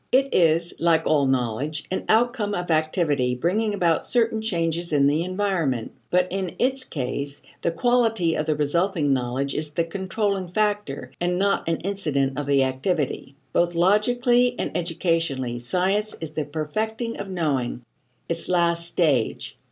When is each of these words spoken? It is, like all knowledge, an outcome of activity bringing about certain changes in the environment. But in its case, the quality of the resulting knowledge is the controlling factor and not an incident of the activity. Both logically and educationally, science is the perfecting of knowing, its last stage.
It 0.11 0.33
is, 0.33 0.73
like 0.79 1.05
all 1.05 1.27
knowledge, 1.27 1.83
an 1.91 2.05
outcome 2.09 2.55
of 2.55 2.71
activity 2.71 3.35
bringing 3.35 3.75
about 3.75 4.03
certain 4.03 4.41
changes 4.41 4.91
in 4.91 5.05
the 5.05 5.23
environment. 5.23 5.91
But 6.09 6.31
in 6.31 6.55
its 6.57 6.83
case, 6.85 7.43
the 7.61 7.69
quality 7.69 8.33
of 8.35 8.47
the 8.47 8.55
resulting 8.55 9.13
knowledge 9.13 9.53
is 9.53 9.69
the 9.69 9.83
controlling 9.83 10.47
factor 10.47 11.11
and 11.21 11.37
not 11.37 11.69
an 11.69 11.77
incident 11.81 12.39
of 12.39 12.47
the 12.47 12.63
activity. 12.63 13.35
Both 13.53 13.75
logically 13.75 14.55
and 14.57 14.75
educationally, 14.75 15.59
science 15.59 16.15
is 16.19 16.31
the 16.31 16.45
perfecting 16.45 17.19
of 17.19 17.29
knowing, 17.29 17.83
its 18.27 18.49
last 18.49 18.87
stage. 18.87 19.55